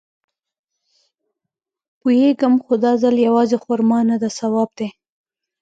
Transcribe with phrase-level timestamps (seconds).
[1.99, 4.89] پوېېږم خو دا ځل يوازې خرما نده ثواب دی.